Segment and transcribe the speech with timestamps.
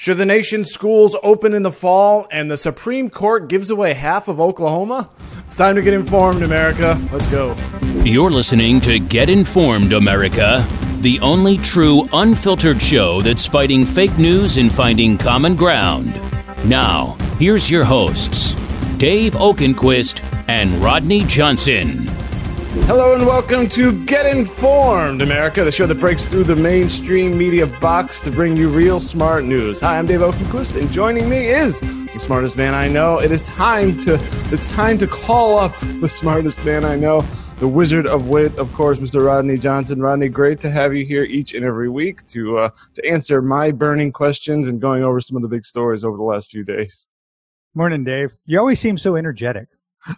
[0.00, 4.28] Should the nation's schools open in the fall and the Supreme Court gives away half
[4.28, 5.10] of Oklahoma?
[5.44, 6.98] It's time to get informed, America.
[7.12, 7.54] Let's go.
[8.02, 10.66] You're listening to Get Informed, America,
[11.00, 16.18] the only true unfiltered show that's fighting fake news and finding common ground.
[16.64, 18.54] Now, here's your hosts,
[18.96, 22.06] Dave Oakenquist and Rodney Johnson.
[22.72, 27.66] Hello and welcome to Get Informed, America, the show that breaks through the mainstream media
[27.66, 29.80] box to bring you real smart news.
[29.80, 33.18] Hi, I'm Dave Oakenquist, and joining me is the smartest man I know.
[33.18, 34.14] It is time to
[34.52, 37.22] it's time to call up the smartest man I know,
[37.56, 39.20] the Wizard of Wit, of course, Mr.
[39.20, 40.00] Rodney Johnson.
[40.00, 43.72] Rodney, great to have you here each and every week to uh, to answer my
[43.72, 47.10] burning questions and going over some of the big stories over the last few days.
[47.74, 48.36] Morning, Dave.
[48.46, 49.66] You always seem so energetic.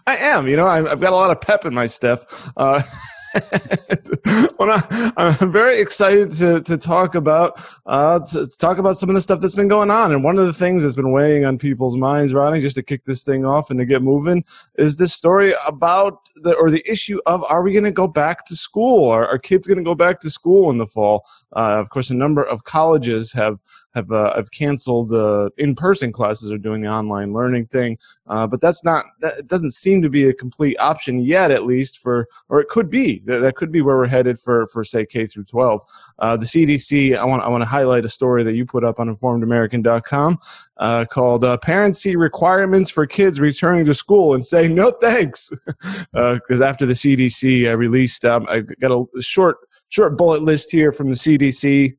[0.07, 0.47] I am.
[0.47, 2.23] You know, I've got a lot of pep in my step.
[2.57, 2.81] Uh,
[4.59, 4.79] well,
[5.17, 9.21] I'm very excited to, to talk about uh, to, to, talk about some of the
[9.21, 10.11] stuff that's been going on.
[10.11, 13.05] And one of the things that's been weighing on people's minds, Ronnie, just to kick
[13.05, 14.43] this thing off and to get moving,
[14.75, 18.45] is this story about the or the issue of are we going to go back
[18.45, 19.09] to school?
[19.09, 21.25] Are, are kids going to go back to school in the fall?
[21.55, 23.63] Uh, of course, a number of colleges have
[23.95, 27.97] have uh, have canceled uh, in-person classes or doing the online learning thing,
[28.27, 31.97] uh, but that's not that doesn't seem to be a complete option yet, at least
[31.99, 35.27] for or it could be that, could be where we're headed for for say K
[35.27, 35.81] through 12.
[36.19, 38.99] Uh, the CDC, I want I want to highlight a story that you put up
[38.99, 40.37] on InformedAmerican.com
[40.77, 45.51] uh, called uh, "Parents See Requirements for Kids Returning to School and Say No Thanks,"
[46.13, 49.57] because after the CDC released, um, I got a short
[49.89, 51.93] short bullet list here from the CDC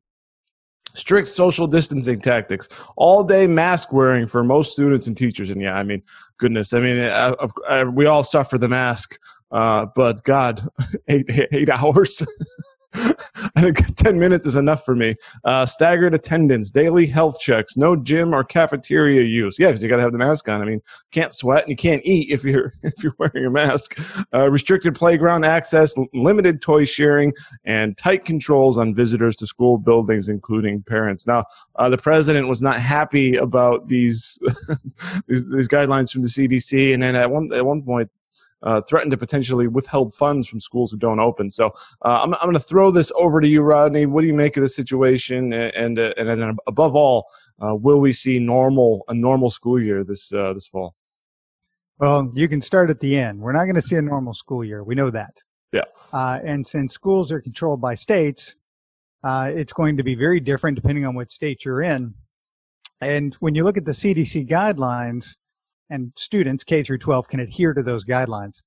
[0.95, 5.49] strict social distancing tactics, all day mask wearing for most students and teachers.
[5.49, 6.01] And yeah, I mean,
[6.37, 7.33] goodness, I mean, I,
[7.69, 9.19] I, we all suffer the mask,
[9.51, 10.61] uh, but God,
[11.07, 12.25] eight, eight hours.
[13.55, 15.15] I think 10 minutes is enough for me.
[15.43, 19.59] Uh, staggered attendance, daily health checks, no gym or cafeteria use.
[19.59, 20.61] Yeah, because you got to have the mask on.
[20.61, 23.99] I mean, can't sweat and you can't eat if you're if you're wearing a mask.
[24.33, 27.33] Uh, restricted playground access, limited toy sharing,
[27.65, 31.27] and tight controls on visitors to school buildings, including parents.
[31.27, 31.43] Now,
[31.75, 34.39] uh, the president was not happy about these,
[35.27, 38.09] these these guidelines from the CDC, and then at one at one point
[38.65, 41.49] uh, threatened to potentially withhold funds from schools who don't open.
[41.49, 41.67] So
[42.01, 44.05] uh, I'm, I'm going to throw this over to you, Rodney.
[44.05, 45.53] What do you make of the situation?
[45.53, 47.27] And uh, and, and above all,
[47.63, 50.95] uh, will we see normal a normal school year this uh, this fall?
[51.99, 53.39] Well, you can start at the end.
[53.39, 54.83] We're not going to see a normal school year.
[54.83, 55.37] We know that.
[55.71, 55.83] Yeah.
[56.11, 58.55] Uh, and since schools are controlled by states,
[59.23, 62.13] it's going to be very different depending on what state you're in.
[62.99, 65.35] And when you look at the CDC guidelines,
[65.89, 68.61] and students K through 12 can adhere to those guidelines?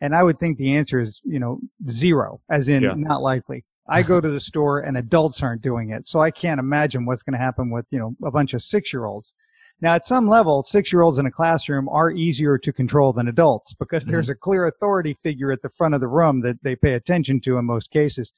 [0.00, 2.94] And I would think the answer is, you know, zero, as in yeah.
[2.96, 3.64] not likely.
[3.88, 6.08] I go to the store and adults aren't doing it.
[6.08, 8.92] So I can't imagine what's going to happen with, you know, a bunch of six
[8.92, 9.32] year olds.
[9.80, 13.28] Now, at some level, six year olds in a classroom are easier to control than
[13.28, 14.12] adults because mm-hmm.
[14.12, 17.40] there's a clear authority figure at the front of the room that they pay attention
[17.42, 18.32] to in most cases.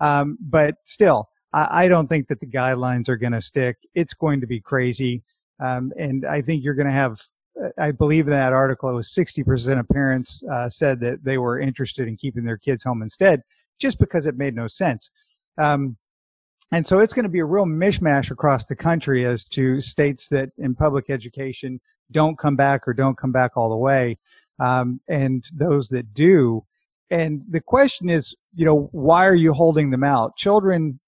[0.00, 3.76] Um, but still, I, I, don't think that the guidelines are going to stick.
[3.94, 5.24] It's going to be crazy.
[5.60, 7.20] Um, and I think you're going to have
[7.78, 11.58] I believe in that article, it was 60% of parents uh, said that they were
[11.58, 13.42] interested in keeping their kids home instead,
[13.80, 15.10] just because it made no sense.
[15.56, 15.96] Um,
[16.70, 20.28] and so it's going to be a real mishmash across the country as to states
[20.28, 21.80] that in public education
[22.12, 24.18] don't come back or don't come back all the way,
[24.60, 26.64] um, and those that do.
[27.10, 30.36] And the question is, you know, why are you holding them out?
[30.36, 31.00] Children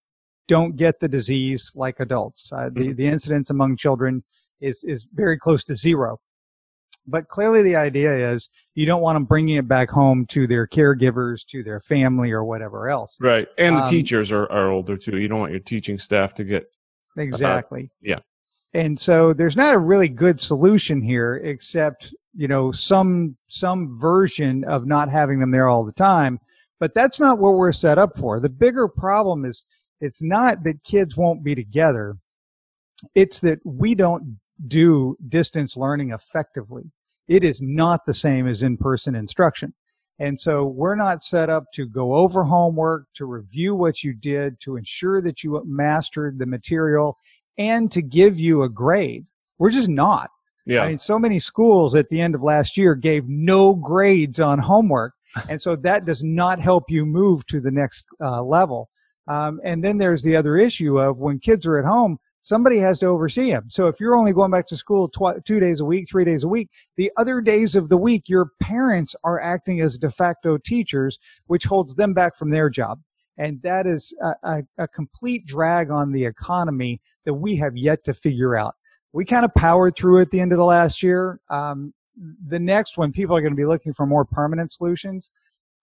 [0.49, 2.51] don't get the disease like adults.
[2.53, 2.95] Uh, the, mm-hmm.
[2.95, 4.25] the incidence among children
[4.61, 6.19] is, is very close to zero.
[7.07, 10.67] But clearly, the idea is you don't want them bringing it back home to their
[10.67, 13.17] caregivers, to their family, or whatever else.
[13.21, 13.49] Right.
[13.59, 15.19] And the um, teachers are, are older too.
[15.19, 16.71] You don't want your teaching staff to get.
[17.17, 17.85] Exactly.
[17.85, 18.19] Uh, yeah.
[18.73, 24.63] And so there's not a really good solution here except, you know, some, some version
[24.65, 26.39] of not having them there all the time.
[26.79, 28.39] But that's not what we're set up for.
[28.39, 29.65] The bigger problem is
[30.01, 32.17] it's not that kids won't be together.
[33.15, 36.93] It's that we don't do distance learning effectively.
[37.29, 39.75] It is not the same as in-person instruction.
[40.19, 44.61] And so we're not set up to go over homework, to review what you did,
[44.61, 47.17] to ensure that you mastered the material,
[47.57, 49.29] and to give you a grade.
[49.59, 50.31] We're just not.
[50.67, 50.83] Yeah.
[50.83, 54.59] I mean, so many schools at the end of last year gave no grades on
[54.59, 55.15] homework.
[55.49, 58.91] And so that does not help you move to the next uh, level.
[59.29, 62.99] Um, and then there's the other issue of when kids are at home, somebody has
[63.01, 63.67] to oversee them.
[63.69, 66.45] So if you're only going back to school tw- two days a week, three days
[66.45, 70.59] a week, the other days of the week, your parents are acting as de facto
[70.59, 73.01] teachers, which holds them back from their job.
[73.37, 78.05] And that is a, a, a complete drag on the economy that we have yet
[78.05, 78.75] to figure out.
[79.13, 81.41] We kind of powered through at the end of the last year.
[81.51, 81.95] Um,
[82.47, 85.31] the next one, people are going to be looking for more permanent solutions.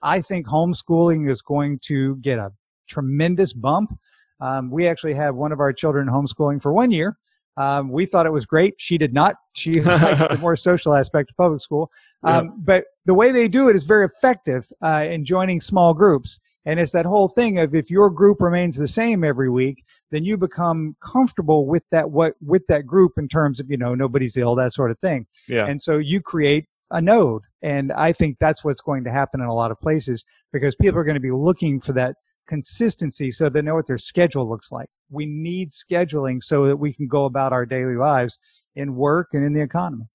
[0.01, 2.51] I think homeschooling is going to get a
[2.87, 3.97] tremendous bump.
[4.39, 7.17] Um, we actually have one of our children homeschooling for one year.
[7.57, 8.75] Um, we thought it was great.
[8.77, 9.35] She did not.
[9.53, 11.91] She likes the more social aspect of public school.
[12.23, 12.51] Um, yeah.
[12.57, 16.39] But the way they do it is very effective uh, in joining small groups.
[16.65, 20.23] And it's that whole thing of if your group remains the same every week, then
[20.23, 24.37] you become comfortable with that what with that group in terms of you know nobody's
[24.37, 25.25] ill that sort of thing.
[25.47, 25.65] Yeah.
[25.65, 29.47] And so you create a node, and I think that's what's going to happen in
[29.47, 30.23] a lot of places
[30.53, 32.15] because people are going to be looking for that
[32.47, 34.89] consistency so they know what their schedule looks like.
[35.09, 38.39] We need scheduling so that we can go about our daily lives
[38.75, 40.05] in work and in the economy.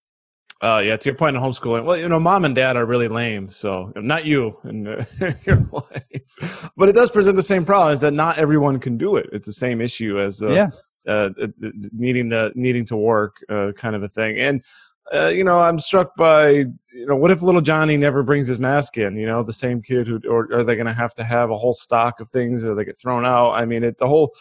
[0.63, 1.85] Uh, yeah, to your point on homeschooling.
[1.85, 5.05] Well, you know, mom and dad are really lame, so not you and uh,
[5.45, 9.17] your wife, but it does present the same problem: is that not everyone can do
[9.17, 9.29] it.
[9.33, 10.69] It's the same issue as uh, yeah.
[11.05, 11.49] Uh, uh,
[11.91, 14.39] needing the needing to work, uh, kind of a thing.
[14.39, 14.63] And
[15.13, 18.61] uh, you know, I'm struck by, you know, what if little Johnny never brings his
[18.61, 19.17] mask in?
[19.17, 21.57] You know, the same kid who, or are they going to have to have a
[21.57, 23.51] whole stock of things that they get thrown out?
[23.51, 24.33] I mean, it, the whole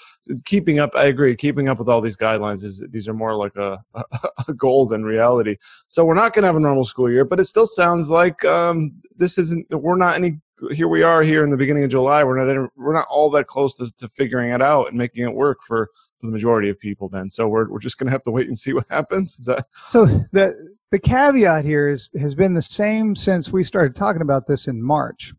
[0.45, 0.95] keeping up.
[0.95, 3.79] I agree, keeping up with all these guidelines is these are more like a,
[4.47, 5.57] a goal than reality.
[5.87, 8.45] So we're not going to have a normal school year, but it still sounds like
[8.45, 9.67] um, this isn't.
[9.71, 10.39] We're not any.
[10.69, 12.23] Here we are here in the beginning of July.
[12.23, 12.71] We're not.
[12.75, 15.89] We're not all that close to, to figuring it out and making it work for
[16.19, 17.29] for the majority of people then.
[17.29, 19.39] So we're, we're just going to have to wait and see what happens.
[19.39, 20.05] Is that so?
[20.31, 24.67] The the caveat here is has been the same since we started talking about this
[24.67, 25.33] in March.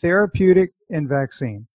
[0.00, 1.66] Therapeutic and vaccine.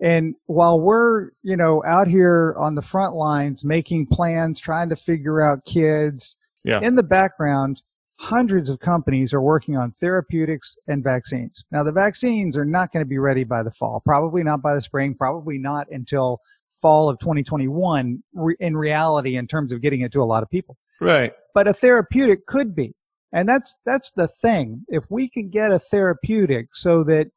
[0.00, 4.96] And while we're, you know, out here on the front lines making plans, trying to
[4.96, 6.80] figure out kids, yeah.
[6.80, 7.82] in the background,
[8.18, 11.64] hundreds of companies are working on therapeutics and vaccines.
[11.70, 14.74] Now, the vaccines are not going to be ready by the fall, probably not by
[14.74, 16.40] the spring, probably not until
[16.82, 20.50] fall of 2021 re- in reality in terms of getting it to a lot of
[20.50, 20.76] people.
[21.00, 21.32] Right.
[21.54, 22.94] But a therapeutic could be.
[23.32, 24.84] And that's that's the thing.
[24.88, 27.28] If we can get a therapeutic so that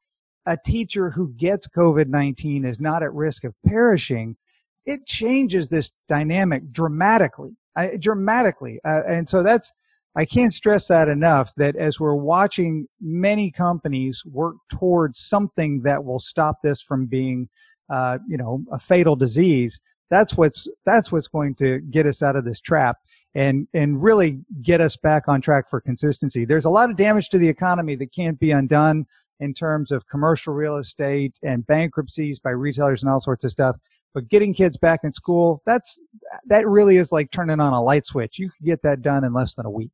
[0.48, 4.38] a teacher who gets COVID-19 is not at risk of perishing,
[4.86, 7.52] it changes this dynamic dramatically.
[7.76, 8.80] Uh, dramatically.
[8.84, 9.72] Uh, and so that's
[10.16, 16.04] I can't stress that enough that as we're watching many companies work towards something that
[16.04, 17.48] will stop this from being
[17.92, 19.80] uh, you know, a fatal disease.
[20.10, 22.98] That's what's that's what's going to get us out of this trap
[23.36, 26.46] and and really get us back on track for consistency.
[26.46, 29.06] There's a lot of damage to the economy that can't be undone
[29.40, 33.76] in terms of commercial real estate and bankruptcies by retailers and all sorts of stuff.
[34.14, 36.00] But getting kids back in school, that's
[36.46, 38.40] that really is like turning on a light switch.
[38.40, 39.92] You can get that done in less than a week.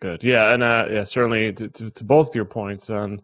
[0.00, 3.20] Good, yeah, and uh, yeah, certainly to, to, to both your points on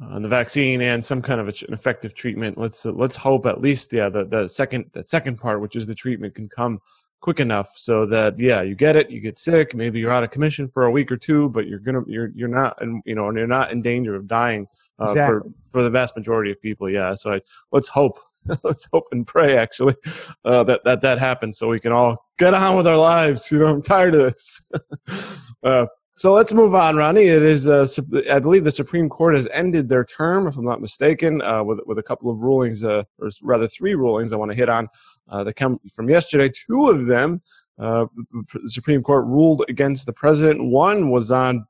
[0.00, 2.56] on the vaccine and some kind of an effective treatment.
[2.56, 5.86] Let's uh, let's hope at least yeah the the second the second part, which is
[5.86, 6.80] the treatment, can come
[7.20, 10.30] quick enough so that yeah you get it you get sick maybe you're out of
[10.30, 13.28] commission for a week or two but you're gonna you're you're not and you know
[13.28, 14.66] and you're not in danger of dying
[15.00, 15.40] uh, exactly.
[15.40, 17.40] for for the vast majority of people yeah so I,
[17.72, 18.18] let's hope
[18.62, 19.96] let's hope and pray actually
[20.44, 23.58] uh, that that that happens so we can all get on with our lives you
[23.58, 24.70] know i'm tired of this
[25.64, 25.86] uh,
[26.18, 27.24] so let's move on, Ronnie.
[27.24, 27.86] It is, uh,
[28.30, 31.80] I believe, the Supreme Court has ended their term, if I'm not mistaken, uh, with
[31.84, 34.32] with a couple of rulings, uh, or rather three rulings.
[34.32, 34.88] I want to hit on
[35.28, 36.48] uh, that come from yesterday.
[36.48, 37.42] Two of them,
[37.78, 40.70] uh, the Supreme Court ruled against the president.
[40.70, 41.66] One was on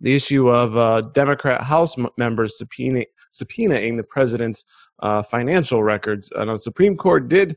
[0.00, 4.90] the issue of uh, Democrat House members subpoena, subpoenaing the president's
[5.30, 6.32] financial records.
[6.34, 7.56] And the Supreme Court did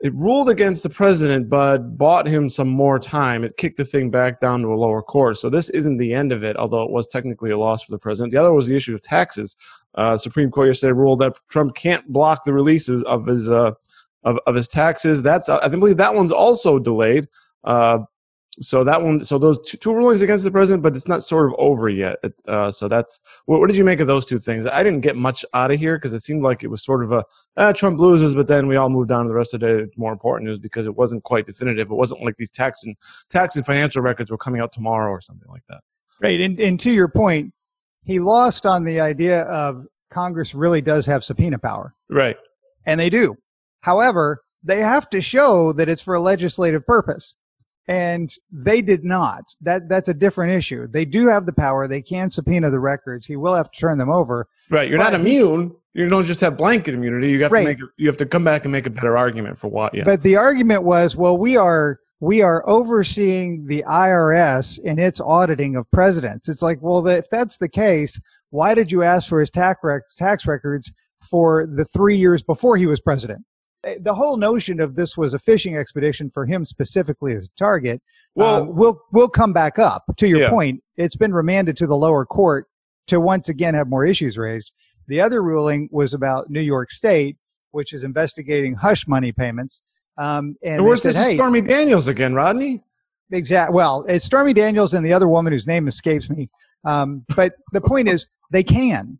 [0.00, 3.44] it ruled against the president, but bought him some more time.
[3.44, 5.38] It kicked the thing back down to a lower court.
[5.38, 7.98] So this isn't the end of it, although it was technically a loss for the
[7.98, 8.32] president.
[8.32, 9.56] The other was the issue of taxes.
[9.94, 13.72] Uh, Supreme Court yesterday ruled that Trump can't block the releases of his uh,
[14.24, 15.22] of, of his taxes.
[15.22, 17.28] That's I believe that one's also delayed.
[17.64, 18.00] Uh,
[18.60, 21.50] so that one, so those two, two, rulings against the president, but it's not sort
[21.50, 22.16] of over yet.
[22.48, 24.66] Uh, so that's what, what, did you make of those two things?
[24.66, 27.12] I didn't get much out of here because it seemed like it was sort of
[27.12, 27.24] a
[27.56, 29.86] ah, Trump loses, but then we all moved on to the rest of the day.
[29.96, 31.90] More important news because it wasn't quite definitive.
[31.90, 32.96] It wasn't like these tax and
[33.28, 35.80] tax and financial records were coming out tomorrow or something like that.
[36.22, 37.52] Right, and and to your point,
[38.04, 41.94] he lost on the idea of Congress really does have subpoena power.
[42.08, 42.36] Right,
[42.86, 43.36] and they do.
[43.80, 47.34] However, they have to show that it's for a legislative purpose
[47.88, 49.44] and they did not.
[49.60, 50.86] That that's a different issue.
[50.88, 51.86] They do have the power.
[51.86, 53.26] They can subpoena the records.
[53.26, 54.48] He will have to turn them over.
[54.70, 54.88] Right.
[54.88, 55.74] You're not immune.
[55.94, 57.30] You don't just have blanket immunity.
[57.30, 57.60] You have right.
[57.60, 59.94] to make you have to come back and make a better argument for what.
[59.94, 60.04] Yeah.
[60.04, 65.76] But the argument was, well, we are we are overseeing the IRS and its auditing
[65.76, 66.48] of presidents.
[66.48, 68.18] It's like, well, if that's the case,
[68.50, 70.92] why did you ask for his tax, rec- tax records
[71.28, 73.44] for the three years before he was president?
[73.84, 77.58] Eh, the whole notion of this was a fishing expedition for him specifically as a
[77.58, 78.02] target.
[78.34, 80.50] Well, um, we'll we'll come back up to your yeah.
[80.50, 80.82] point.
[80.96, 82.66] It's been remanded to the lower court
[83.06, 84.72] to once again have more issues raised.
[85.08, 87.36] The other ruling was about New York State,
[87.70, 89.82] which is investigating hush money payments.
[90.18, 92.82] Um, and, and where's said, this hey, Stormy Daniels again, Rodney?
[93.30, 93.74] Exactly.
[93.74, 96.48] Well, it's Stormy Daniels and the other woman whose name escapes me.
[96.84, 99.18] Um, but the point is, they can.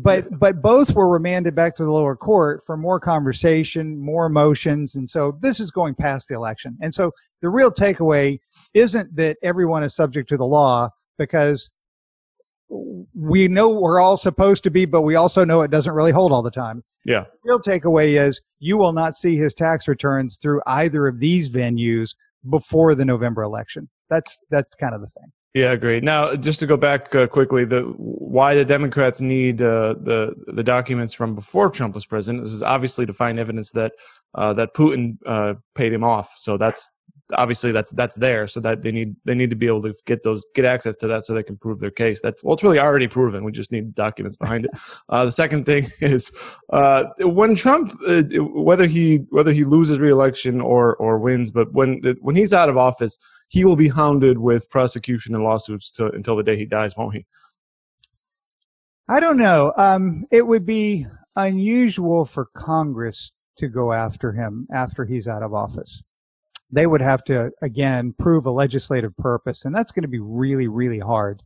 [0.00, 4.94] But but both were remanded back to the lower court for more conversation, more motions,
[4.94, 6.78] and so this is going past the election.
[6.80, 7.12] And so
[7.42, 8.38] the real takeaway
[8.74, 11.70] isn't that everyone is subject to the law because
[12.68, 16.32] we know we're all supposed to be, but we also know it doesn't really hold
[16.32, 16.84] all the time.
[17.04, 17.20] Yeah.
[17.20, 21.48] The real takeaway is you will not see his tax returns through either of these
[21.48, 22.14] venues
[22.48, 23.88] before the November election.
[24.10, 25.32] That's that's kind of the thing.
[25.54, 26.04] Yeah, great.
[26.04, 30.62] Now, just to go back uh, quickly, the why the Democrats need uh, the the
[30.62, 33.92] documents from before Trump was president this is obviously to find evidence that
[34.34, 36.30] uh, that Putin uh, paid him off.
[36.36, 36.90] So that's
[37.34, 40.22] obviously that's that's there so that they need they need to be able to get
[40.22, 42.78] those get access to that so they can prove their case that's well it's really
[42.78, 44.70] already proven we just need documents behind it
[45.10, 46.32] uh, the second thing is
[46.70, 52.00] uh, when trump uh, whether he whether he loses reelection or or wins but when
[52.20, 56.36] when he's out of office he will be hounded with prosecution and lawsuits to, until
[56.36, 57.26] the day he dies won't he
[59.08, 65.04] i don't know um, it would be unusual for congress to go after him after
[65.04, 66.02] he's out of office
[66.70, 70.68] they would have to again prove a legislative purpose, and that's going to be really,
[70.68, 71.42] really hard.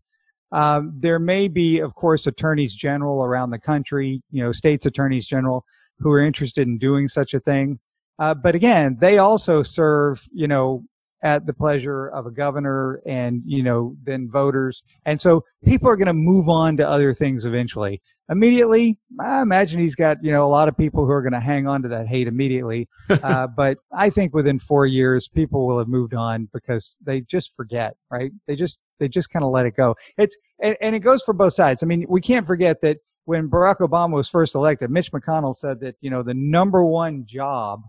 [0.51, 5.27] Um, there may be, of course, attorneys general around the country, you know, states attorneys
[5.27, 5.65] general
[5.99, 7.79] who are interested in doing such a thing.
[8.19, 10.85] Uh, but again, they also serve, you know,
[11.23, 14.83] at the pleasure of a governor and, you know, then voters.
[15.07, 18.03] And so people are going to move on to other things eventually
[18.33, 21.41] immediately, I imagine he's got, you know, a lot of people who are going to
[21.41, 22.89] hang on to that hate immediately.
[23.23, 27.55] Uh, but I think within four years, people will have moved on because they just
[27.55, 28.33] forget, right?
[28.47, 29.95] They just, they just kind of let it go.
[30.17, 31.83] It's, and, and it goes for both sides.
[31.83, 35.81] I mean, we can't forget that when Barack Obama was first elected, Mitch McConnell said
[35.81, 37.83] that, you know, the number one job,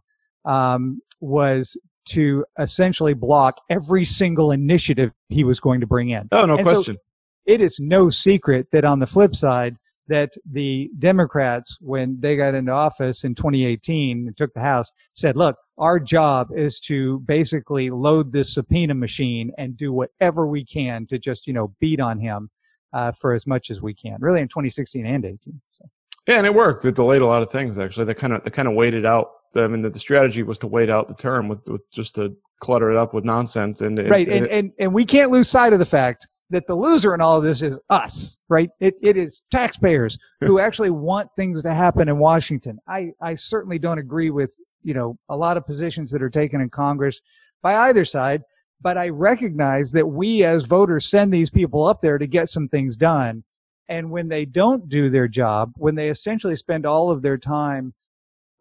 [0.45, 6.27] um, was to essentially block every single initiative he was going to bring in.
[6.31, 6.95] Oh, no and question.
[6.95, 7.01] So
[7.45, 12.55] it is no secret that on the flip side, that the Democrats, when they got
[12.55, 17.89] into office in 2018 and took the House, said, look, our job is to basically
[17.89, 22.19] load this subpoena machine and do whatever we can to just, you know, beat on
[22.19, 22.49] him
[22.91, 25.61] uh, for as much as we can, really in 2016 and 18.
[25.71, 25.85] So.
[26.27, 26.85] Yeah, and it worked.
[26.85, 27.77] It delayed a lot of things.
[27.77, 29.31] Actually, they kind of they kind of waited out.
[29.55, 32.35] I mean, the, the strategy was to wait out the term with, with just to
[32.59, 33.81] clutter it up with nonsense.
[33.81, 36.75] And right, and, and, and and we can't lose sight of the fact that the
[36.75, 38.69] loser in all of this is us, right?
[38.79, 42.79] It, it is taxpayers who actually want things to happen in Washington.
[42.87, 46.61] I, I certainly don't agree with, you know, a lot of positions that are taken
[46.61, 47.21] in Congress
[47.61, 48.43] by either side,
[48.81, 52.69] but I recognize that we as voters send these people up there to get some
[52.69, 53.43] things done.
[53.89, 57.93] And when they don't do their job, when they essentially spend all of their time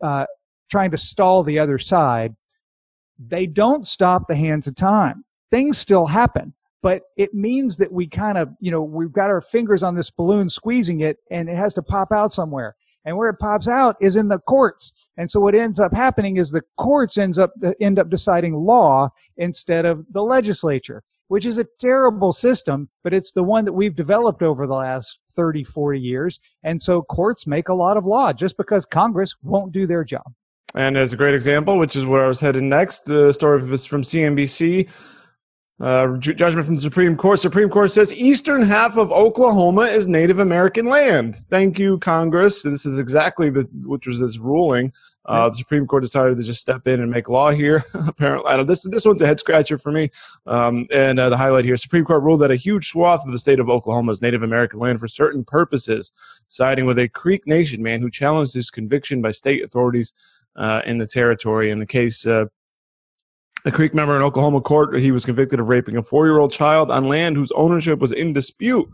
[0.03, 0.27] uh,
[0.73, 2.35] trying to stall the other side,
[3.17, 5.25] they don't stop the hands of time.
[5.53, 9.41] Things still happen but it means that we kind of, you know, we've got our
[9.41, 12.75] fingers on this balloon squeezing it and it has to pop out somewhere.
[13.05, 14.93] And where it pops out is in the courts.
[15.17, 19.11] And so what ends up happening is the courts ends up, end up deciding law
[19.37, 23.97] instead of the legislature, which is a terrible system, but it's the one that we've
[23.97, 26.39] developed over the last 30, 40 years.
[26.63, 30.33] And so courts make a lot of law just because Congress won't do their job.
[30.75, 33.87] And as a great example, which is where I was headed next, the story is
[33.87, 34.89] from CNBC.
[35.81, 37.41] Uh, judgment from the Supreme Court.
[37.41, 41.37] Supreme Court says eastern half of Oklahoma is Native American land.
[41.51, 42.63] Thank you, Congress.
[42.63, 44.93] This is exactly the which was this ruling.
[45.25, 47.83] Uh, the Supreme Court decided to just step in and make law here.
[48.09, 50.11] Apparently, I this this one's a head scratcher for me.
[50.47, 53.39] Um, and uh, the highlight here: Supreme Court ruled that a huge swath of the
[53.39, 56.13] state of Oklahoma is Native American land for certain purposes,
[56.49, 60.13] siding with a Creek Nation man who challenged his conviction by state authorities
[60.55, 61.71] uh, in the territory.
[61.71, 62.47] In the case uh,
[63.65, 66.51] a Creek member in Oklahoma court, he was convicted of raping a four year old
[66.53, 68.89] child on land whose ownership was in dispute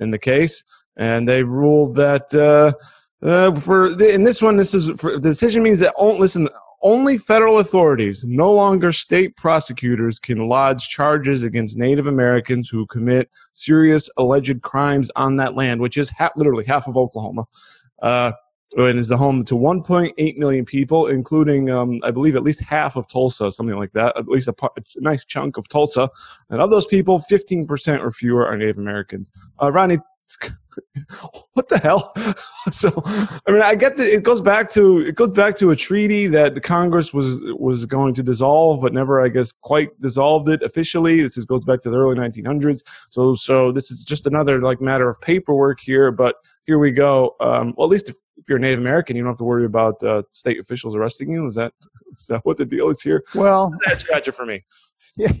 [0.00, 0.64] in the case.
[0.96, 2.72] And they ruled that uh,
[3.26, 6.48] uh, for the, in this one, this is for, the decision means that oh, listen,
[6.82, 13.28] only federal authorities, no longer state prosecutors, can lodge charges against Native Americans who commit
[13.52, 17.44] serious alleged crimes on that land, which is ha- literally half of Oklahoma.
[18.00, 18.32] Uh,
[18.76, 22.96] and is the home to 1.8 million people, including, um, I believe, at least half
[22.96, 26.10] of Tulsa, something like that, at least a, a, nice chunk of Tulsa.
[26.50, 29.30] And of those people, 15% or fewer are Native Americans.
[29.62, 29.98] Uh, Ronnie,
[31.54, 32.12] what the hell?
[32.70, 32.90] so,
[33.46, 36.26] I mean, I get that it goes back to it goes back to a treaty
[36.28, 40.62] that the Congress was was going to dissolve, but never, I guess, quite dissolved it
[40.62, 41.20] officially.
[41.22, 42.82] This is, goes back to the early 1900s.
[43.10, 46.10] So, so this is just another like matter of paperwork here.
[46.10, 47.36] But here we go.
[47.40, 49.64] Um, well, at least if, if, you're a Native American, you don't have to worry
[49.64, 51.46] about uh, state officials arresting you.
[51.46, 51.72] Is that
[52.12, 53.24] is that what the deal is here?
[53.34, 54.64] Well, that scratcher for me.
[55.16, 55.32] Yeah.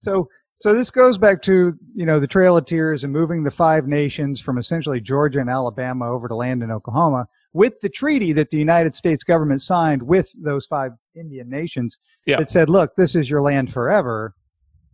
[0.00, 0.28] So
[0.60, 3.86] so this goes back to you know the Trail of Tears and moving the five
[3.86, 8.50] nations from essentially Georgia and Alabama over to land in Oklahoma with the treaty that
[8.50, 12.38] the United States government signed with those five Indian nations yeah.
[12.38, 14.34] that said, look, this is your land forever.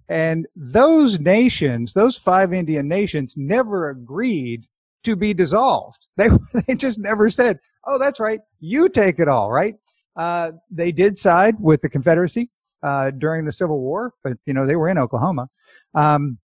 [0.08, 4.66] And those nations, those five Indian nations, never agreed
[5.04, 6.06] to be dissolved.
[6.16, 6.28] They
[6.66, 9.76] they just never said, "Oh, that's right, you take it all." Right?
[10.16, 12.50] Uh, they did side with the Confederacy
[12.82, 15.48] uh, during the Civil War, but you know they were in Oklahoma.
[15.94, 16.38] Um,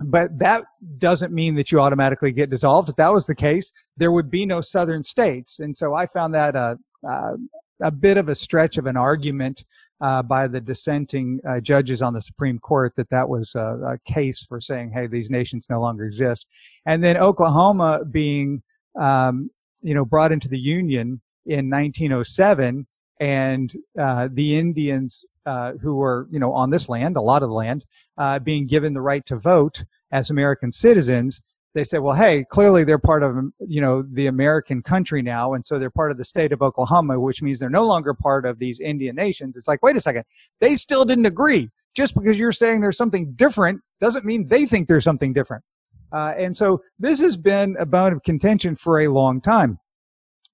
[0.00, 0.64] but that
[0.98, 2.88] doesn't mean that you automatically get dissolved.
[2.88, 6.34] If that was the case, there would be no Southern states, and so I found
[6.34, 7.34] that a a,
[7.80, 9.64] a bit of a stretch of an argument
[10.00, 14.12] uh, by the dissenting uh, judges on the Supreme Court that that was a, a,
[14.12, 16.46] case for saying, "Hey, these nations no longer exist."
[16.86, 18.62] And then Oklahoma being,
[19.00, 19.50] um,
[19.82, 22.86] you know, brought into the Union in 1907,
[23.20, 27.48] and uh, the Indians uh, who were, you know, on this land, a lot of
[27.48, 27.84] the land,
[28.18, 31.42] uh, being given the right to vote as American citizens,
[31.74, 35.54] they said, well, hey, clearly they're part of, you know, the American country now.
[35.54, 38.46] And so they're part of the state of Oklahoma, which means they're no longer part
[38.46, 39.56] of these Indian nations.
[39.56, 40.24] It's like, wait a second.
[40.60, 41.70] They still didn't agree.
[41.94, 45.64] Just because you're saying there's something different doesn't mean they think there's something different.
[46.12, 49.78] Uh, and so this has been a bone of contention for a long time.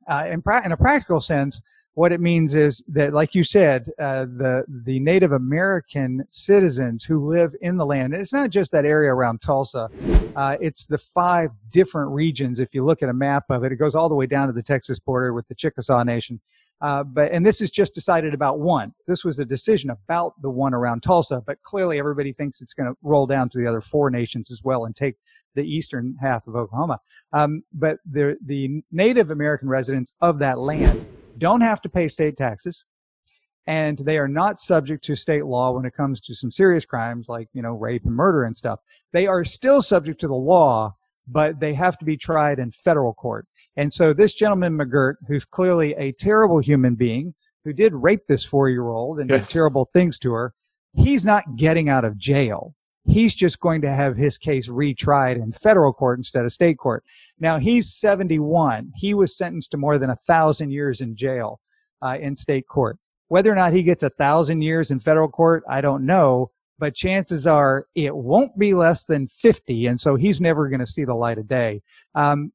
[0.08, 1.60] Uh, in, pra- in a practical sense,
[1.94, 7.26] what it means is that, like you said, uh, the the Native American citizens who
[7.26, 8.14] live in the land.
[8.14, 9.90] it's not just that area around Tulsa;
[10.36, 12.60] uh, it's the five different regions.
[12.60, 14.52] If you look at a map of it, it goes all the way down to
[14.52, 16.40] the Texas border with the Chickasaw Nation.
[16.80, 18.94] Uh, but and this is just decided about one.
[19.06, 22.88] This was a decision about the one around Tulsa, but clearly everybody thinks it's going
[22.88, 25.16] to roll down to the other four nations as well and take
[25.54, 27.00] the eastern half of Oklahoma.
[27.32, 31.04] Um, but the the Native American residents of that land
[31.40, 32.84] don't have to pay state taxes
[33.66, 37.28] and they are not subject to state law when it comes to some serious crimes
[37.28, 38.80] like you know rape and murder and stuff.
[39.12, 40.94] They are still subject to the law
[41.32, 43.46] but they have to be tried in federal court.
[43.76, 48.44] And so this gentleman mcgirt who's clearly a terrible human being who did rape this
[48.44, 49.48] four-year-old and yes.
[49.48, 50.54] did terrible things to her
[50.94, 52.74] he's not getting out of jail
[53.10, 57.04] he's just going to have his case retried in federal court instead of state court
[57.40, 58.92] now he's 71.
[58.94, 61.58] He was sentenced to more than a thousand years in jail
[62.02, 62.98] uh, in state court.
[63.28, 66.50] Whether or not he gets a thousand years in federal court, I don't know.
[66.78, 69.86] But chances are it won't be less than 50.
[69.86, 71.82] And so he's never going to see the light of day.
[72.14, 72.52] Um,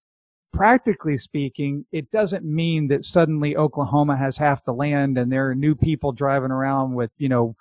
[0.51, 5.55] practically speaking, it doesn't mean that suddenly Oklahoma has half the land and there are
[5.55, 7.55] new people driving around with, you know,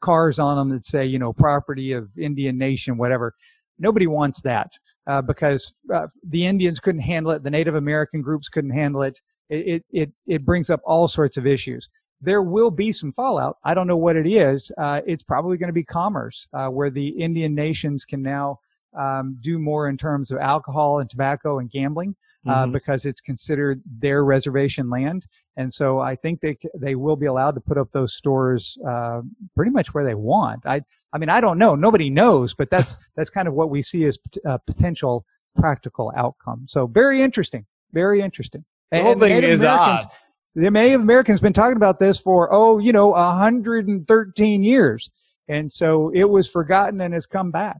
[0.00, 3.34] cars on them that say, you know, property of Indian nation, whatever.
[3.78, 4.72] Nobody wants that
[5.06, 9.20] uh, because uh, the Indians couldn't handle it, the Native American groups couldn't handle it.
[9.48, 11.88] It, it, it brings up all sorts of issues.
[12.20, 13.56] There will be some fallout.
[13.64, 14.70] I don't know what it is.
[14.76, 18.58] Uh, it's probably going to be commerce, uh, where the Indian nations can now
[18.98, 22.14] um, do more in terms of alcohol and tobacco and gambling.
[22.46, 22.72] Uh, mm-hmm.
[22.72, 25.26] because it's considered their reservation land.
[25.56, 29.22] And so I think they they will be allowed to put up those stores uh,
[29.56, 30.64] pretty much where they want.
[30.64, 30.82] I
[31.12, 31.74] I mean, I don't know.
[31.74, 35.24] Nobody knows, but that's that's kind of what we see as a potential
[35.56, 36.66] practical outcome.
[36.68, 37.66] So very interesting.
[37.92, 38.64] Very interesting.
[38.92, 40.10] The whole thing is Americans, odd.
[40.54, 45.10] The Native Americans been talking about this for oh, you know, 113 years,
[45.48, 47.78] and so it was forgotten and has come back.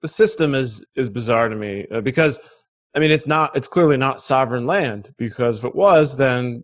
[0.00, 2.40] The system is is bizarre to me uh, because
[2.94, 3.56] I mean, it's not.
[3.56, 6.62] It's clearly not sovereign land because if it was, then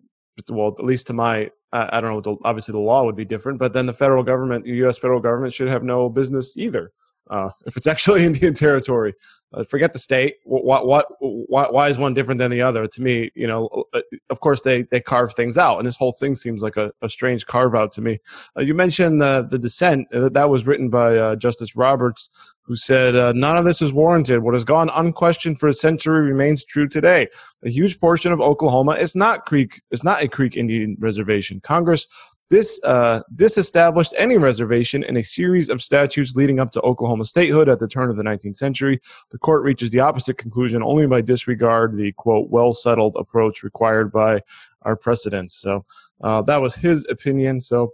[0.51, 2.21] well, at least to my I, I don't know.
[2.21, 4.97] The, obviously, the law would be different, but then the federal government, the U.S.
[4.97, 6.91] federal government, should have no business either.
[7.29, 9.13] Uh, if it's actually Indian territory,
[9.53, 10.35] uh, forget the state.
[10.43, 12.85] What, what, why, why is one different than the other?
[12.85, 16.11] To me, you know, uh, of course they, they carve things out, and this whole
[16.11, 18.19] thing seems like a, a strange carve out to me.
[18.57, 22.29] Uh, you mentioned the the dissent uh, that was written by uh, Justice Roberts,
[22.61, 24.43] who said none of this is warranted.
[24.43, 27.27] What has gone unquestioned for a century remains true today.
[27.63, 31.59] A huge portion of Oklahoma is not Creek is not a Creek Indian reservation.
[31.61, 32.07] Congress
[32.49, 37.69] this uh, disestablished any reservation in a series of statutes leading up to Oklahoma statehood
[37.69, 38.99] at the turn of the 19th century.
[39.29, 44.11] The court reaches the opposite conclusion only by disregard the quote well settled approach required
[44.11, 44.41] by
[44.81, 45.53] our precedents.
[45.53, 45.85] So
[46.21, 47.59] uh, that was his opinion.
[47.61, 47.93] So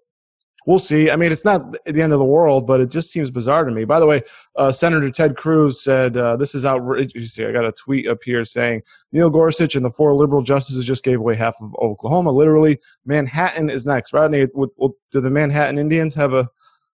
[0.65, 1.09] we'll see.
[1.09, 3.71] I mean, it's not the end of the world, but it just seems bizarre to
[3.71, 3.85] me.
[3.85, 4.21] By the way,
[4.55, 7.13] uh, Senator Ted Cruz said uh, this is outrageous.
[7.15, 10.41] You see, I got a tweet up here saying Neil Gorsuch and the four liberal
[10.41, 12.31] justices just gave away half of Oklahoma.
[12.31, 14.13] Literally, Manhattan is next.
[14.13, 16.47] Rodney, do the Manhattan Indians have a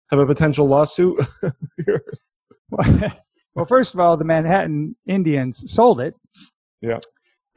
[0.10, 1.20] have a potential lawsuit?
[3.56, 6.16] well, first of all, the Manhattan Indians sold it.
[6.82, 7.00] Yeah.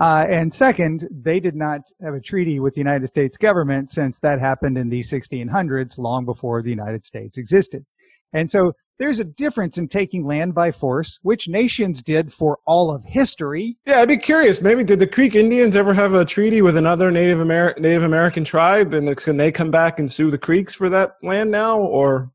[0.00, 4.18] Uh, and second, they did not have a treaty with the United States government since
[4.18, 7.85] that happened in the 1600s, long before the United States existed.
[8.33, 12.92] And so there's a difference in taking land by force, which nations did for all
[12.92, 13.76] of history.
[13.87, 14.61] Yeah, I'd be curious.
[14.61, 18.94] Maybe did the Creek Indians ever have a treaty with another Native, Native American tribe,
[18.94, 21.78] and can they come back and sue the Creeks for that land now?
[21.78, 22.30] Or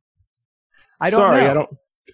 [1.00, 1.50] I don't sorry, know.
[1.50, 1.69] I don't.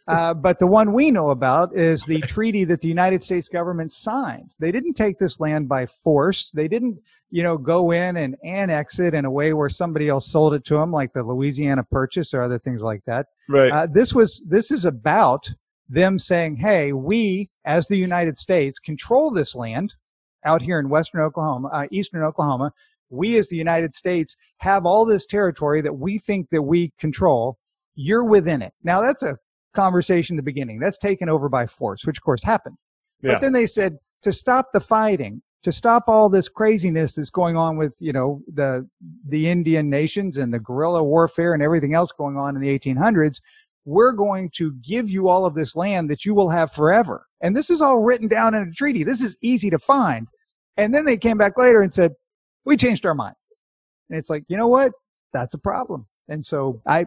[0.08, 3.92] Uh, but the one we know about is the treaty that the United States government
[3.92, 4.56] signed.
[4.60, 6.52] They didn't take this land by force.
[6.52, 7.00] They didn't,
[7.32, 10.66] you know, go in and annex it in a way where somebody else sold it
[10.66, 13.28] to them, like the Louisiana Purchase or other things like that.
[13.50, 13.72] Right.
[13.72, 15.50] Uh, this was this is about
[15.90, 19.96] them saying, "Hey, we as the United States control this land
[20.46, 22.72] out here in western Oklahoma, uh, eastern Oklahoma.
[23.10, 27.58] We as the United States have all this territory that we think that we control.
[27.96, 28.74] You're within it.
[28.84, 29.38] Now that's a
[29.76, 30.80] conversation in the beginning.
[30.80, 32.78] That's taken over by force, which of course happened.
[33.22, 33.34] Yeah.
[33.34, 37.58] But then they said to stop the fighting, to stop all this craziness that's going
[37.58, 38.88] on with, you know, the
[39.28, 43.40] the Indian nations and the guerrilla warfare and everything else going on in the 1800s,
[43.86, 47.28] we're going to give you all of this land that you will have forever.
[47.42, 49.04] And this is all written down in a treaty.
[49.04, 50.28] This is easy to find.
[50.78, 52.14] And then they came back later and said,
[52.66, 53.36] "We changed our mind."
[54.10, 54.92] And it's like, you know what?
[55.34, 56.08] That's a problem.
[56.28, 57.06] And so I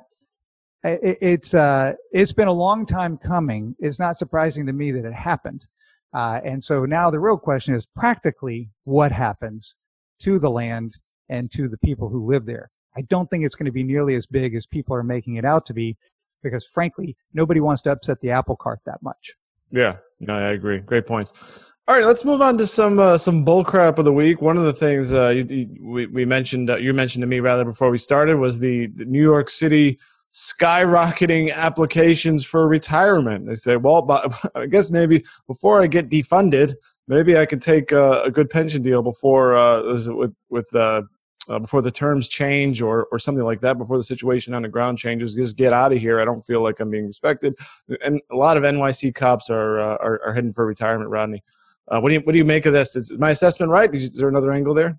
[0.85, 3.75] it, it's uh, it's been a long time coming.
[3.79, 5.67] It's not surprising to me that it happened.
[6.15, 9.77] Uh, and so now the real question is practically what happens
[10.21, 12.71] to the land and to the people who live there.
[12.97, 15.45] I don't think it's going to be nearly as big as people are making it
[15.45, 15.97] out to be,
[16.43, 19.35] because frankly, nobody wants to upset the apple cart that much.
[19.71, 20.79] Yeah, no, I agree.
[20.79, 21.75] Great points.
[21.87, 24.43] All right, let's move on to some uh, some bullcrap of the week.
[24.43, 27.41] One of the things uh, you, you, we, we mentioned, uh, you mentioned to me
[27.41, 29.99] rather before we started, was the, the New York City
[30.33, 33.47] skyrocketing applications for retirement.
[33.47, 34.07] They say, well,
[34.55, 36.75] I guess maybe before I get defunded,
[37.07, 41.03] maybe I could take a, a good pension deal before uh, with with uh,
[41.49, 43.79] uh, before the terms change or or something like that.
[43.79, 46.21] Before the situation on the ground changes, just get out of here.
[46.21, 47.55] I don't feel like I'm being respected.
[48.03, 51.11] And a lot of NYC cops are uh, are, are, heading for retirement.
[51.11, 51.43] Rodney,
[51.89, 52.97] uh, what do you what do you make of this?
[52.97, 53.93] Is my assessment right?
[53.95, 54.99] Is there another angle there?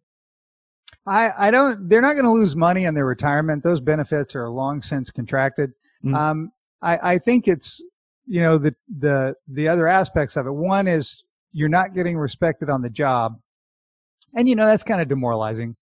[1.08, 1.90] I, I don't.
[1.90, 3.64] They're not going to lose money on their retirement.
[3.64, 5.72] Those benefits are long since contracted.
[6.06, 6.16] Mm-hmm.
[6.16, 7.84] Um, I, I think it's
[8.28, 10.52] you know the the the other aspects of it.
[10.52, 13.40] One is you're not getting respected on the job,
[14.36, 15.76] and you know that's kind of demoralizing.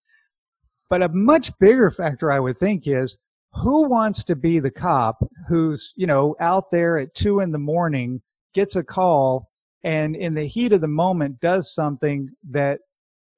[0.88, 3.18] But a much bigger factor, I would think, is
[3.52, 7.58] who wants to be the cop who's you know out there at two in the
[7.58, 8.22] morning
[8.54, 9.48] gets a call
[9.84, 12.80] and in the heat of the moment does something that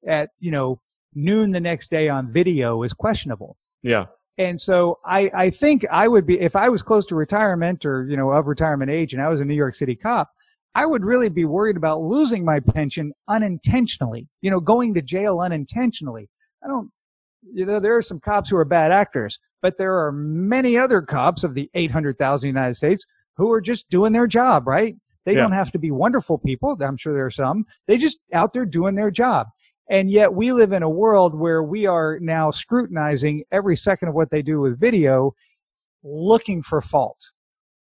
[0.06, 0.80] at you know
[1.14, 3.56] noon the next day on video is questionable.
[3.82, 4.06] Yeah.
[4.38, 8.06] And so I, I think I would be, if I was close to retirement or,
[8.08, 10.30] you know, of retirement age and I was a New York City cop,
[10.74, 15.40] I would really be worried about losing my pension unintentionally, you know, going to jail
[15.40, 16.30] unintentionally.
[16.64, 16.90] I don't,
[17.52, 21.02] you know, there are some cops who are bad actors, but there are many other
[21.02, 23.04] cops of the 800,000 United States
[23.36, 24.96] who are just doing their job, right?
[25.24, 25.42] They yeah.
[25.42, 26.78] don't have to be wonderful people.
[26.80, 27.66] I'm sure there are some.
[27.86, 29.48] They just out there doing their job.
[29.90, 34.14] And yet we live in a world where we are now scrutinizing every second of
[34.14, 35.34] what they do with video,
[36.04, 37.32] looking for fault.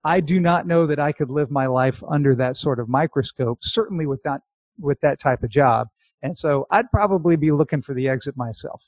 [0.05, 3.59] I do not know that I could live my life under that sort of microscope,
[3.61, 4.41] certainly with that,
[4.81, 5.89] with that type of job.
[6.23, 8.83] And so I'd probably be looking for the exit myself.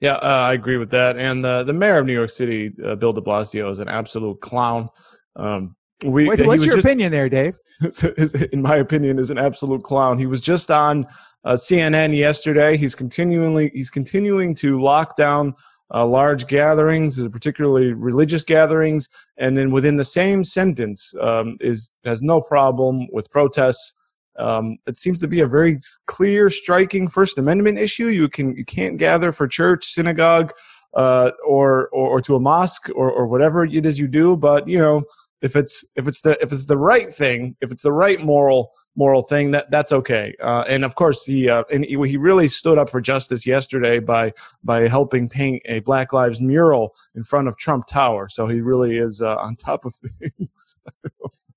[0.00, 1.16] Yeah, uh, I agree with that.
[1.16, 4.40] And uh, the mayor of New York City, uh, Bill de Blasio, is an absolute
[4.40, 4.88] clown.
[5.34, 7.56] Um, we, Wait, what's your just, opinion there, Dave?
[8.52, 10.18] in my opinion, is an absolute clown.
[10.18, 11.06] He was just on
[11.44, 12.76] uh, CNN yesterday.
[12.76, 15.54] He's continually he's continuing to lock down
[15.94, 21.92] uh, large gatherings, uh, particularly religious gatherings, and then within the same sentence um, is
[22.04, 23.94] has no problem with protests.
[24.38, 28.06] Um, it seems to be a very clear, striking First Amendment issue.
[28.06, 30.52] You can you can't gather for church, synagogue,
[30.94, 34.36] uh, or, or, or to a mosque or, or whatever it is you do.
[34.36, 35.04] But you know,
[35.42, 38.72] if it's if it's the if it's the right thing, if it's the right moral
[38.94, 40.34] moral thing, that that's okay.
[40.40, 43.98] Uh, and of course, he uh, and he, he really stood up for justice yesterday
[43.98, 48.28] by by helping paint a Black Lives mural in front of Trump Tower.
[48.28, 50.78] So he really is uh, on top of things.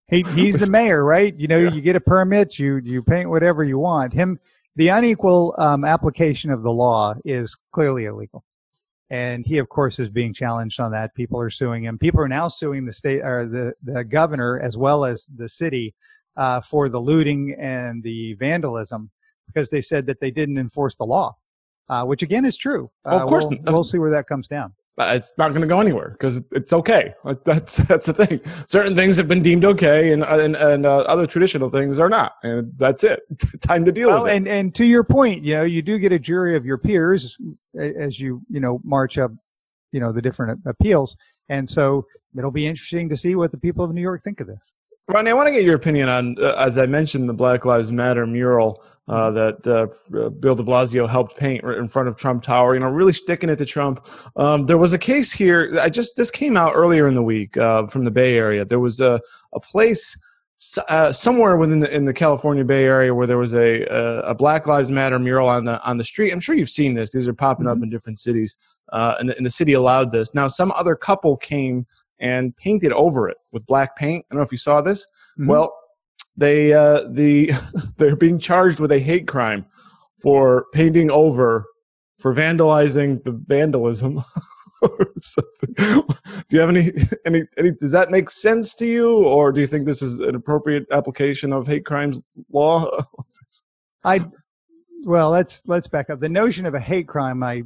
[0.10, 1.38] he, he's the mayor, right?
[1.38, 1.72] You know, yeah.
[1.72, 4.14] you get a permit, you you paint whatever you want.
[4.14, 4.40] Him,
[4.76, 8.44] the unequal um, application of the law is clearly illegal.
[9.10, 11.14] And he, of course, is being challenged on that.
[11.14, 11.98] People are suing him.
[12.00, 15.94] People are now suing the state or the, the governor as well as the city
[16.38, 19.12] uh, for the looting and the vandalism
[19.48, 21.36] because they said that they didn't enforce the law,
[21.90, 22.90] uh, which again is true.
[23.06, 24.74] Well, of Uh, course, we'll, we'll see where that comes down.
[24.98, 27.14] Uh, it's not going to go anywhere because it's okay.
[27.44, 28.40] That's that's the thing.
[28.66, 32.34] Certain things have been deemed okay, and and, and uh, other traditional things are not,
[32.44, 33.22] and that's it.
[33.62, 34.38] Time to deal Well, with it.
[34.38, 37.38] and and to your point, you know, you do get a jury of your peers
[37.78, 39.32] as you you know march up,
[39.92, 41.18] you know, the different appeals,
[41.50, 42.06] and so
[42.38, 44.74] it'll be interesting to see what the people of New York think of this.
[45.08, 47.92] Ronnie, I want to get your opinion on, uh, as I mentioned, the Black Lives
[47.92, 52.42] Matter mural uh, that uh, Bill De Blasio helped paint right in front of Trump
[52.42, 52.74] Tower.
[52.74, 54.04] You know, really sticking it to Trump.
[54.36, 55.78] Um, there was a case here.
[55.80, 58.66] I just this came out earlier in the week uh, from the Bay Area.
[58.66, 59.22] There was a
[59.54, 60.20] a place.
[60.88, 64.34] Uh, somewhere within the, in the California Bay Area, where there was a, a a
[64.34, 66.32] Black Lives Matter mural on the on the street.
[66.32, 67.12] I'm sure you've seen this.
[67.12, 68.58] These are popping up in different cities,
[68.94, 70.34] uh, and, the, and the city allowed this.
[70.34, 71.86] Now, some other couple came
[72.20, 74.26] and painted over it with black paint.
[74.30, 75.08] I don't know if you saw this.
[75.40, 75.48] Mhm.
[75.48, 75.76] Well,
[76.38, 77.52] they uh, the
[77.98, 79.66] they're being charged with a hate crime
[80.22, 81.66] for painting over
[82.20, 84.20] for vandalizing the vandalism.
[84.86, 86.02] Do
[86.52, 86.92] you have any
[87.26, 87.72] any any?
[87.72, 91.54] Does that make sense to you, or do you think this is an appropriate application
[91.54, 92.90] of hate crimes law?
[94.04, 94.22] I
[95.04, 96.20] well, let's let's back up.
[96.20, 97.64] The notion of a hate crime, I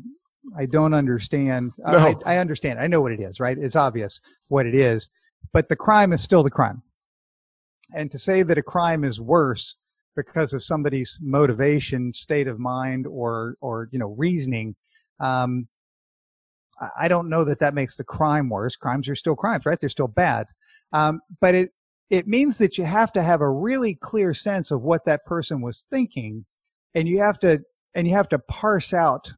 [0.57, 1.71] I don't understand.
[1.85, 2.21] I- No.
[2.25, 2.79] I, I understand.
[2.79, 3.57] I know what it is, right?
[3.57, 5.09] It's obvious what it is,
[5.53, 6.81] but the crime is still the crime.
[7.95, 9.75] And to say that a crime is worse
[10.15, 14.75] because of somebody's motivation, state of mind, or or you know reasoning,
[15.19, 15.67] um,
[16.79, 18.75] I- I don't know that that makes the crime worse.
[18.75, 19.79] Crimes are still crimes, right?
[19.79, 20.47] They're still bad,
[20.93, 21.71] um, but it
[22.09, 25.62] it means that you have to have a really clear sense of what that person
[25.62, 26.45] was thinking
[26.95, 27.59] and you have to
[27.93, 29.31] and you have to parse out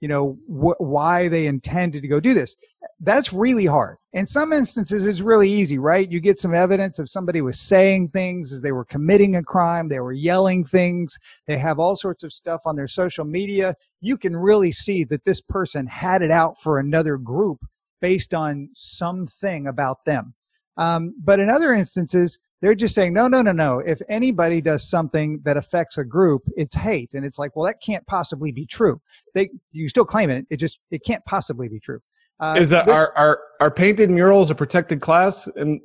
[0.00, 2.54] you know wh- why they intended to go do this.
[3.00, 3.96] That's really hard.
[4.12, 6.10] In some instances it's really easy right?
[6.10, 9.88] You get some evidence of somebody was saying things as they were committing a crime
[9.88, 13.74] they were yelling things they have all sorts of stuff on their social media.
[14.00, 17.64] You can really see that this person had it out for another group
[18.00, 20.34] based on something about them.
[20.76, 23.78] Um, but in other instances, they're just saying, no, no, no, no.
[23.78, 27.14] If anybody does something that affects a group, it's hate.
[27.14, 29.00] And it's like, well, that can't possibly be true.
[29.34, 30.46] They, you still claim it.
[30.50, 32.00] It just, it can't possibly be true.
[32.38, 35.46] Uh, is that this- are, are are painted murals a protected class?
[35.46, 35.80] And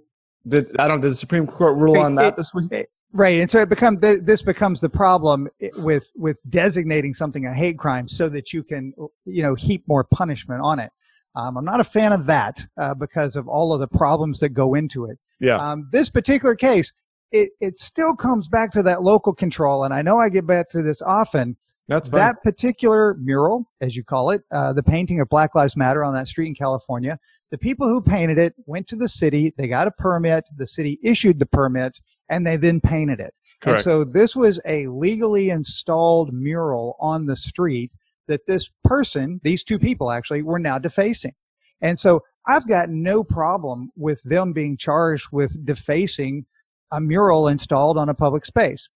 [0.47, 2.71] did I don't did the Supreme Court rule It- on that it- this week?
[2.71, 3.39] it- right.
[3.41, 7.77] And so it become, th- this becomes the problem with, with designating something a hate
[7.77, 8.93] crime so that you can,
[9.25, 10.91] you know, heap more punishment on it.
[11.35, 14.49] Um, I'm not a fan of that, uh, because of all of the problems that
[14.49, 15.17] go into it.
[15.39, 15.55] Yeah.
[15.55, 16.91] Um, this particular case,
[17.31, 19.83] it, it still comes back to that local control.
[19.83, 21.57] And I know I get back to this often.
[21.87, 22.19] That's fine.
[22.19, 26.13] That particular mural, as you call it, uh, the painting of Black Lives Matter on
[26.13, 27.19] that street in California,
[27.51, 30.99] the people who painted it went to the city, they got a permit, the city
[31.03, 33.33] issued the permit, and they then painted it.
[33.61, 33.79] Correct.
[33.79, 37.91] And so this was a legally installed mural on the street
[38.27, 41.33] that this person, these two people actually, were now defacing.
[41.81, 46.45] And so I've got no problem with them being charged with defacing
[46.91, 48.89] a mural installed on a public space.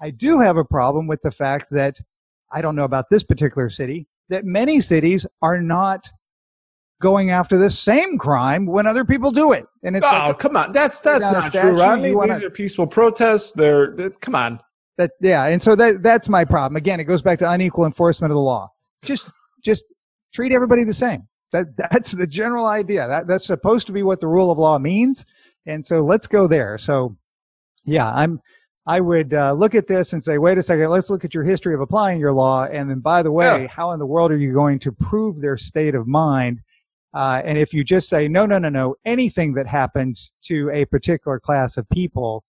[0.00, 2.00] I do have a problem with the fact that
[2.52, 6.08] I don't know about this particular city, that many cities are not
[7.00, 9.66] going after the same crime when other people do it.
[9.82, 10.72] And it's oh, like, come on.
[10.72, 12.14] That's that's not statue, true, Rodney.
[12.14, 13.52] wanna- These are peaceful protests.
[13.52, 14.60] They're, they come on.
[14.98, 18.30] that yeah and so that that's my problem again it goes back to unequal enforcement
[18.30, 18.70] of the law
[19.02, 19.30] just
[19.64, 19.84] just
[20.34, 24.20] treat everybody the same that that's the general idea that that's supposed to be what
[24.20, 25.24] the rule of law means
[25.66, 27.16] and so let's go there so
[27.84, 28.40] yeah i'm
[28.86, 31.44] i would uh, look at this and say wait a second let's look at your
[31.44, 33.66] history of applying your law and then by the way Yeah.
[33.68, 36.60] how in the world are you going to prove their state of mind
[37.14, 40.84] uh, and if you just say no no no no anything that happens to a
[40.86, 42.42] particular class of people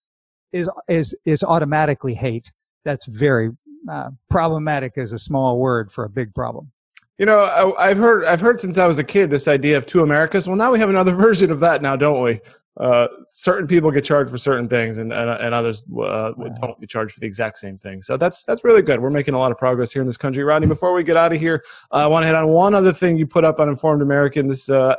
[0.53, 2.51] is is is automatically hate.
[2.85, 3.49] That's very
[3.91, 4.93] uh, problematic.
[4.97, 6.71] Is a small word for a big problem.
[7.17, 9.85] You know, I, I've heard I've heard since I was a kid this idea of
[9.85, 10.47] two Americas.
[10.47, 12.39] Well, now we have another version of that now, don't we?
[12.75, 16.89] Uh, certain people get charged for certain things, and and, and others uh, don't get
[16.89, 18.01] charged for the exact same thing.
[18.01, 18.99] So that's that's really good.
[18.99, 20.67] We're making a lot of progress here in this country, Rodney.
[20.67, 23.15] Before we get out of here, uh, I want to hit on one other thing
[23.15, 24.47] you put up on Informed American.
[24.47, 24.95] This uh,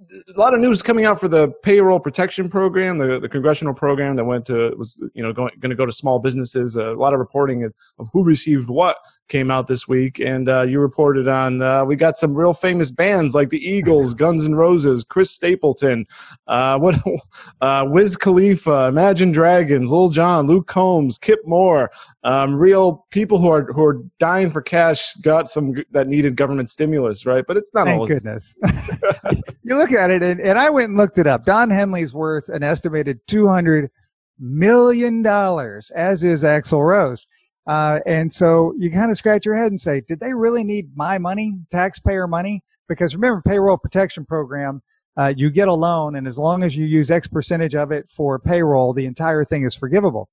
[0.00, 4.14] a lot of news coming out for the payroll protection program, the, the congressional program
[4.14, 6.76] that went to was you know going going to go to small businesses.
[6.76, 8.96] a lot of reporting of, of, who received what
[9.28, 12.92] came out this week, and uh, you reported on uh, we got some real famous
[12.92, 16.06] bands like the Eagles, Guns N' Roses, Chris Stapleton,
[16.46, 16.94] uh, what
[17.60, 21.90] uh, Wiz Khalifa, Imagine Dragons, Lil Jon, Luke Combs, Kip Moore,
[22.22, 26.70] um, real people who are who are dying for cash got some that needed government
[26.70, 27.44] stimulus, right?
[27.46, 28.06] But it's not Thank all.
[28.06, 28.56] goodness.
[29.64, 31.44] you look at it, and, and I went and looked it up.
[31.44, 33.90] Don Henley's worth an estimated two hundred
[34.38, 37.26] million dollars, as is Axl Rose.
[37.66, 40.96] Uh, and so you kind of scratch your head and say, did they really need
[40.96, 42.62] my money, taxpayer money?
[42.88, 44.80] Because remember, payroll protection program,
[45.18, 48.08] uh, you get a loan, and as long as you use X percentage of it
[48.08, 50.30] for payroll, the entire thing is forgivable.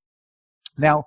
[0.77, 1.05] Now,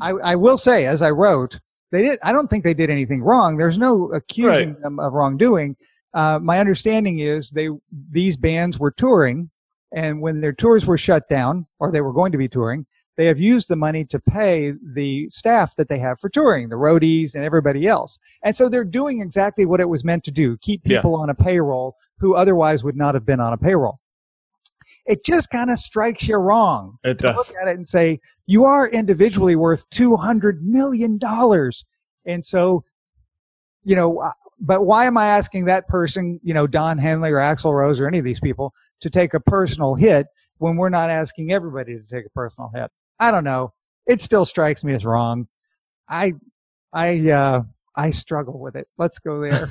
[0.00, 1.58] I, I will say, as I wrote,
[1.90, 2.20] they did.
[2.22, 3.56] I don't think they did anything wrong.
[3.56, 4.80] There's no accusing right.
[4.80, 5.76] them of wrongdoing.
[6.12, 7.68] Uh, my understanding is they
[8.10, 9.50] these bands were touring,
[9.92, 13.26] and when their tours were shut down, or they were going to be touring, they
[13.26, 17.34] have used the money to pay the staff that they have for touring, the roadies
[17.34, 18.18] and everybody else.
[18.42, 21.18] And so they're doing exactly what it was meant to do, keep people yeah.
[21.18, 24.00] on a payroll who otherwise would not have been on a payroll.
[25.06, 27.36] It just kind of strikes you wrong it to does.
[27.36, 31.18] look at it and say, you are individually worth $200 million.
[32.24, 32.84] And so,
[33.84, 37.72] you know, but why am I asking that person, you know, Don Henley or Axl
[37.72, 40.26] Rose or any of these people to take a personal hit
[40.58, 42.90] when we're not asking everybody to take a personal hit?
[43.18, 43.72] I don't know.
[44.06, 45.48] It still strikes me as wrong.
[46.08, 46.34] I,
[46.92, 47.62] I, uh,
[47.96, 48.88] I struggle with it.
[48.98, 49.66] Let's go there.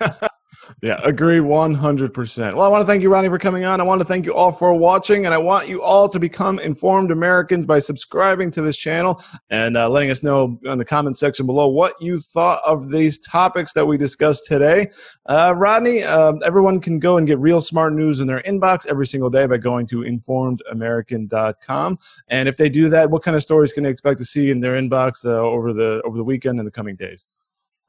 [0.82, 2.54] Yeah, agree 100%.
[2.54, 3.80] Well, I want to thank you, Ronnie, for coming on.
[3.80, 6.58] I want to thank you all for watching, and I want you all to become
[6.58, 11.18] informed Americans by subscribing to this channel and uh, letting us know in the comment
[11.18, 14.86] section below what you thought of these topics that we discussed today.
[15.26, 19.06] Uh, Rodney, uh, everyone can go and get real smart news in their inbox every
[19.06, 21.98] single day by going to informedamerican.com.
[22.28, 24.60] And if they do that, what kind of stories can they expect to see in
[24.60, 27.26] their inbox uh, over the over the weekend and the coming days?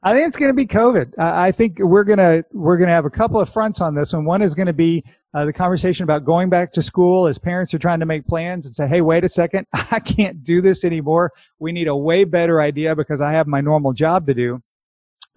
[0.02, 1.18] I think it's going to be COVID.
[1.18, 4.14] I think we're going to we're going to have a couple of fronts on this,
[4.14, 7.38] and one is going to be uh, the conversation about going back to school as
[7.38, 10.62] parents are trying to make plans and say, "Hey, wait a second, I can't do
[10.62, 11.32] this anymore.
[11.58, 14.62] We need a way better idea because I have my normal job to do."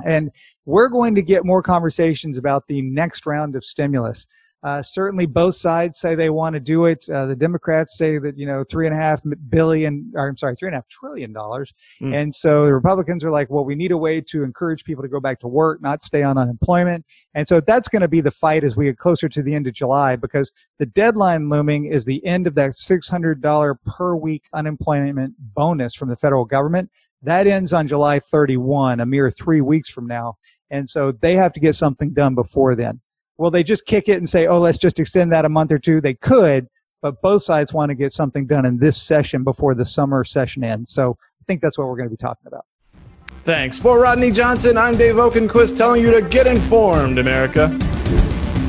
[0.06, 0.32] And
[0.66, 4.28] we're going to get more conversations about the next round of stimulus.
[4.64, 7.06] Uh, certainly, both sides say they want to do it.
[7.10, 10.56] Uh, the Democrats say that you know three and a half billion, or I'm sorry,
[10.56, 12.14] three and a half trillion dollars, mm.
[12.14, 15.10] and so the Republicans are like, well, we need a way to encourage people to
[15.10, 18.32] go back to work, not stay on unemployment, and so that's going to be the
[18.32, 22.06] fight as we get closer to the end of July because the deadline looming is
[22.06, 26.90] the end of that six hundred dollar per week unemployment bonus from the federal government.
[27.22, 30.38] That ends on July 31, a mere three weeks from now,
[30.70, 33.02] and so they have to get something done before then.
[33.38, 35.80] Will they just kick it and say, oh, let's just extend that a month or
[35.80, 36.02] two?
[36.02, 36.68] They could,
[37.02, 40.64] but both sides want to get something done in this session before the summer session
[40.64, 40.92] ends.
[40.92, 42.66] So I think that's what we're going to be talking about.
[43.42, 43.78] Thanks.
[43.80, 47.78] For Rodney Johnson, I'm Dave Okenquist telling you to get informed, America.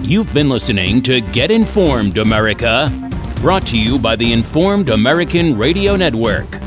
[0.03, 2.91] You've been listening to Get Informed, America,
[3.37, 6.64] brought to you by the Informed American Radio Network.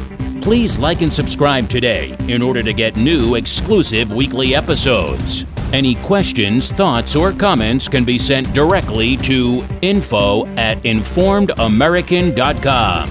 [0.47, 5.43] Please like and subscribe today in order to get new exclusive weekly episodes.
[5.73, 13.10] Any questions, thoughts, or comments can be sent directly to info at informedamerican.com.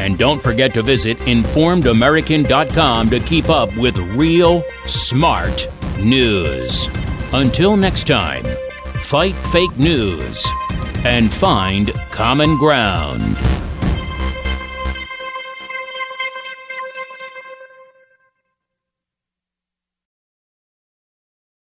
[0.00, 6.88] And don't forget to visit informedamerican.com to keep up with real, smart news.
[7.34, 8.44] Until next time,
[8.98, 10.50] fight fake news
[11.04, 13.36] and find common ground.